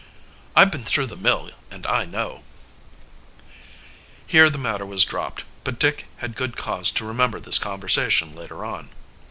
[0.55, 2.41] I've been through the mill, and I know."
[4.25, 8.65] Here the matter was dropped, but Dick had good cause to remember this conversation later
[8.65, 8.89] on.